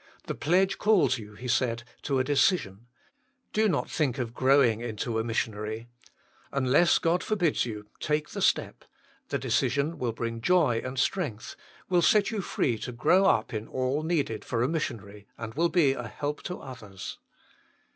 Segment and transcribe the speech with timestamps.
[0.26, 2.88] "The pledge calls you," he said," to a decision.
[3.52, 5.86] Do not think of growing into a missionary:
[6.50, 8.84] unless God forbids you, take the step;
[9.28, 11.54] the decision will bring joy and strength,
[11.88, 15.68] will set you free to grow up in all needed for a missionary, and will
[15.68, 17.18] be a help to others."